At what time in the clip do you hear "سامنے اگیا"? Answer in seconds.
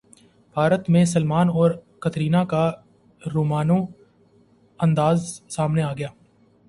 5.49-6.07